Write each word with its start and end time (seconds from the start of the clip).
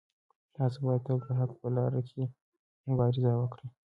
تاسو 0.55 0.77
باید 0.85 1.01
تل 1.07 1.17
د 1.25 1.27
حق 1.39 1.51
په 1.61 1.67
لاره 1.75 2.01
کې 2.09 2.23
مبارزه 2.87 3.31
وکړئ. 3.37 3.67